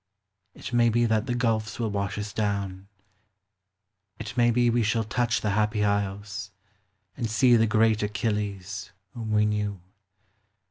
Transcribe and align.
It 0.55 0.73
may 0.73 0.89
be 0.89 1.05
that 1.05 1.27
the 1.27 1.35
gulfs 1.35 1.77
will 1.77 1.91
wash 1.91 2.17
us 2.17 2.33
down: 2.33 2.87
It 4.17 4.35
may 4.35 4.49
be 4.49 4.67
we 4.71 4.81
shall 4.81 5.03
touch 5.03 5.41
the 5.41 5.51
Happy 5.51 5.85
Isles, 5.85 6.49
And 7.15 7.29
see 7.29 7.55
the 7.55 7.67
great 7.67 8.01
Achilles, 8.01 8.93
whom 9.13 9.29
we 9.31 9.45
knew. 9.45 9.79